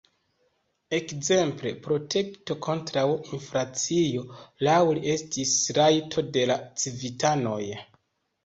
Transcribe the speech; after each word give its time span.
Ekzemple, 0.99 1.73
protekto 1.87 2.57
kontraŭ 2.67 3.03
inflacio 3.37 4.25
laŭ 4.69 4.79
li 4.99 5.05
estis 5.17 5.55
rajto 5.81 6.25
de 6.39 6.49
la 6.55 6.61
civitanoj. 6.85 7.63